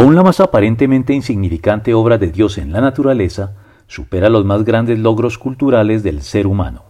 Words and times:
Aún 0.00 0.14
la 0.14 0.22
más 0.22 0.40
aparentemente 0.40 1.12
insignificante 1.12 1.92
obra 1.92 2.16
de 2.16 2.32
Dios 2.32 2.56
en 2.56 2.72
la 2.72 2.80
naturaleza 2.80 3.52
supera 3.86 4.30
los 4.30 4.46
más 4.46 4.64
grandes 4.64 4.98
logros 4.98 5.36
culturales 5.36 6.02
del 6.02 6.22
ser 6.22 6.46
humano. 6.46 6.84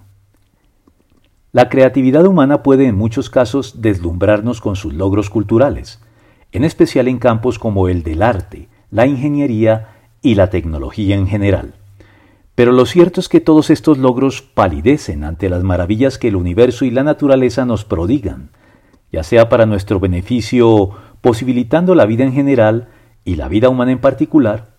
La 1.50 1.68
creatividad 1.68 2.24
humana 2.24 2.62
puede 2.62 2.86
en 2.86 2.94
muchos 2.94 3.28
casos 3.28 3.82
deslumbrarnos 3.82 4.60
con 4.60 4.76
sus 4.76 4.94
logros 4.94 5.28
culturales, 5.28 6.00
en 6.52 6.62
especial 6.62 7.08
en 7.08 7.18
campos 7.18 7.58
como 7.58 7.88
el 7.88 8.04
del 8.04 8.22
arte, 8.22 8.68
la 8.93 9.09
ingeniería 9.09 9.88
y 10.22 10.36
la 10.36 10.48
tecnología 10.48 11.16
en 11.16 11.27
general. 11.27 11.74
Pero 12.54 12.70
lo 12.70 12.86
cierto 12.86 13.18
es 13.18 13.29
que 13.29 13.40
todos 13.40 13.70
estos 13.70 13.98
logros 13.98 14.40
palidecen 14.40 15.24
ante 15.24 15.48
las 15.48 15.64
maravillas 15.64 16.16
que 16.16 16.29
el 16.29 16.36
universo 16.36 16.84
y 16.84 16.92
la 16.92 17.02
naturaleza 17.02 17.64
nos 17.64 17.84
prodigan, 17.84 18.50
ya 19.11 19.24
sea 19.24 19.48
para 19.48 19.66
nuestro 19.66 19.98
beneficio 19.98 20.90
posibilitando 21.20 21.96
la 21.96 22.06
vida 22.06 22.22
en 22.22 22.32
general 22.32 22.89
y 23.25 23.37
la 23.37 23.48
vida 23.48 23.68
humana 23.68 23.93
en 23.93 24.00
particular, 24.00 24.71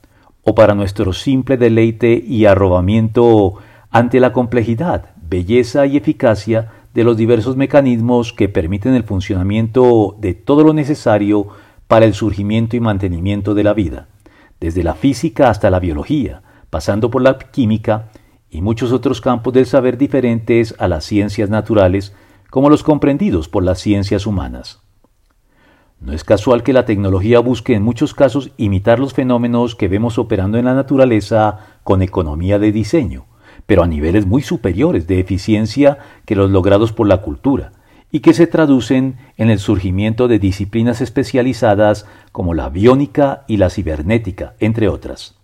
o 0.43 0.55
para 0.55 0.73
nuestro 0.73 1.13
simple 1.13 1.57
deleite 1.57 2.13
y 2.25 2.45
arrobamiento 2.45 3.55
ante 3.89 4.19
la 4.19 4.33
complejidad, 4.33 5.11
belleza 5.21 5.85
y 5.85 5.97
eficacia 5.97 6.71
de 6.93 7.03
los 7.03 7.17
diversos 7.17 7.55
mecanismos 7.55 8.33
que 8.33 8.49
permiten 8.49 8.95
el 8.95 9.03
funcionamiento 9.03 10.15
de 10.19 10.33
todo 10.33 10.63
lo 10.63 10.73
necesario 10.73 11.47
para 11.87 12.05
el 12.05 12.13
surgimiento 12.13 12.75
y 12.75 12.79
mantenimiento 12.79 13.53
de 13.53 13.63
la 13.63 13.73
vida, 13.73 14.07
desde 14.59 14.83
la 14.83 14.95
física 14.95 15.49
hasta 15.49 15.69
la 15.69 15.79
biología, 15.79 16.41
pasando 16.69 17.09
por 17.11 17.21
la 17.21 17.37
química 17.37 18.09
y 18.49 18.61
muchos 18.61 18.91
otros 18.91 19.21
campos 19.21 19.53
del 19.53 19.65
saber 19.65 19.97
diferentes 19.97 20.75
a 20.79 20.87
las 20.87 21.05
ciencias 21.05 21.49
naturales, 21.49 22.13
como 22.49 22.69
los 22.69 22.83
comprendidos 22.83 23.47
por 23.47 23.63
las 23.63 23.79
ciencias 23.79 24.25
humanas. 24.27 24.81
No 26.01 26.13
es 26.13 26.23
casual 26.23 26.63
que 26.63 26.73
la 26.73 26.85
tecnología 26.85 27.39
busque 27.39 27.75
en 27.75 27.83
muchos 27.83 28.15
casos 28.15 28.49
imitar 28.57 28.99
los 28.99 29.13
fenómenos 29.13 29.75
que 29.75 29.87
vemos 29.87 30.17
operando 30.17 30.57
en 30.57 30.65
la 30.65 30.73
naturaleza 30.73 31.59
con 31.83 32.01
economía 32.01 32.57
de 32.57 32.71
diseño, 32.71 33.25
pero 33.67 33.83
a 33.83 33.87
niveles 33.87 34.25
muy 34.25 34.41
superiores 34.41 35.05
de 35.05 35.19
eficiencia 35.19 35.99
que 36.25 36.35
los 36.35 36.49
logrados 36.49 36.91
por 36.91 37.07
la 37.07 37.21
cultura, 37.21 37.73
y 38.11 38.21
que 38.21 38.33
se 38.33 38.47
traducen 38.47 39.17
en 39.37 39.51
el 39.51 39.59
surgimiento 39.59 40.27
de 40.27 40.39
disciplinas 40.39 41.01
especializadas 41.01 42.07
como 42.31 42.55
la 42.55 42.69
biónica 42.69 43.43
y 43.47 43.57
la 43.57 43.69
cibernética, 43.69 44.55
entre 44.59 44.89
otras. 44.89 45.35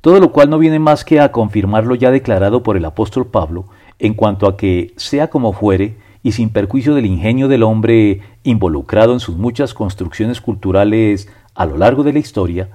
Todo 0.00 0.18
lo 0.18 0.32
cual 0.32 0.50
no 0.50 0.58
viene 0.58 0.80
más 0.80 1.04
que 1.04 1.20
a 1.20 1.30
confirmar 1.30 1.86
lo 1.86 1.94
ya 1.94 2.10
declarado 2.10 2.64
por 2.64 2.76
el 2.76 2.84
apóstol 2.84 3.28
Pablo 3.28 3.66
en 4.00 4.14
cuanto 4.14 4.48
a 4.48 4.56
que, 4.56 4.92
sea 4.96 5.30
como 5.30 5.52
fuere, 5.52 5.96
y 6.28 6.32
sin 6.32 6.50
perjuicio 6.50 6.94
del 6.94 7.06
ingenio 7.06 7.48
del 7.48 7.62
hombre 7.62 8.20
involucrado 8.42 9.14
en 9.14 9.20
sus 9.20 9.38
muchas 9.38 9.72
construcciones 9.72 10.42
culturales 10.42 11.26
a 11.54 11.64
lo 11.64 11.78
largo 11.78 12.02
de 12.02 12.12
la 12.12 12.18
historia, 12.18 12.68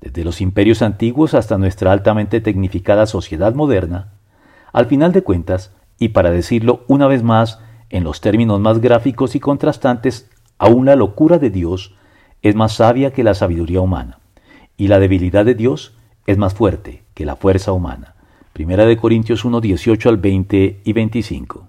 desde 0.00 0.22
los 0.22 0.40
imperios 0.40 0.80
antiguos 0.80 1.34
hasta 1.34 1.58
nuestra 1.58 1.90
altamente 1.90 2.40
tecnificada 2.40 3.06
sociedad 3.06 3.52
moderna, 3.52 4.12
al 4.72 4.86
final 4.86 5.10
de 5.10 5.22
cuentas, 5.22 5.72
y 5.98 6.10
para 6.10 6.30
decirlo 6.30 6.84
una 6.86 7.08
vez 7.08 7.24
más 7.24 7.58
en 7.90 8.04
los 8.04 8.20
términos 8.20 8.60
más 8.60 8.80
gráficos 8.80 9.34
y 9.34 9.40
contrastantes, 9.40 10.30
aún 10.56 10.86
la 10.86 10.94
locura 10.94 11.38
de 11.38 11.50
Dios 11.50 11.96
es 12.42 12.54
más 12.54 12.74
sabia 12.74 13.12
que 13.12 13.24
la 13.24 13.34
sabiduría 13.34 13.80
humana, 13.80 14.20
y 14.76 14.86
la 14.86 15.00
debilidad 15.00 15.44
de 15.44 15.56
Dios 15.56 15.96
es 16.28 16.38
más 16.38 16.54
fuerte 16.54 17.02
que 17.14 17.24
la 17.24 17.34
fuerza 17.34 17.72
humana. 17.72 18.14
Primera 18.52 18.86
de 18.86 18.96
Corintios 18.96 19.44
1, 19.44 19.60
18 19.60 20.08
al 20.08 20.16
20 20.16 20.82
y 20.84 20.92
25. 20.92 21.58